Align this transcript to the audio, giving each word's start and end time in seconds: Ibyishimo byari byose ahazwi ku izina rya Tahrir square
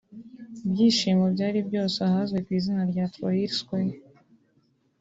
Ibyishimo 0.65 1.25
byari 1.35 1.59
byose 1.67 1.97
ahazwi 2.07 2.39
ku 2.45 2.49
izina 2.59 2.81
rya 2.91 3.05
Tahrir 3.13 3.51
square 3.59 3.95